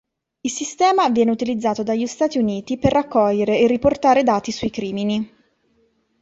[0.41, 5.31] Il sistema viene utilizzato dagli Stati Uniti per raccogliere e riportare dati sui crimini.